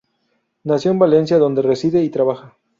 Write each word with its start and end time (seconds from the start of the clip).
Nació 0.63 0.89
en 0.89 0.97
Valencia 0.97 1.37
donde 1.37 1.61
reside 1.61 2.03
y 2.03 2.09
trabaja. 2.09 2.57